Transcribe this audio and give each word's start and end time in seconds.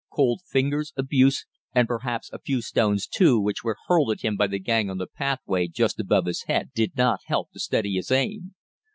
Cold 0.09 0.41
fingers, 0.49 0.93
abuse, 0.97 1.45
and 1.75 1.87
perhaps 1.87 2.31
a 2.33 2.39
few 2.39 2.59
stones 2.63 3.05
too, 3.05 3.39
which 3.39 3.63
were 3.63 3.77
hurled 3.85 4.09
at 4.09 4.21
him 4.21 4.35
by 4.35 4.47
the 4.47 4.57
gang 4.57 4.89
on 4.89 4.97
the 4.97 5.05
pathway 5.05 5.67
just 5.67 5.99
above 5.99 6.25
his 6.25 6.45
head, 6.47 6.71
did 6.73 6.97
not 6.97 7.19
help 7.27 7.51
to 7.51 7.59
steady 7.59 7.93
his 7.93 8.09
aim. 8.09 8.55